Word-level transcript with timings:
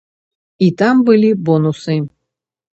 І 0.67 0.69
там 0.79 1.05
былі 1.11 1.29
бонусы. 1.53 2.01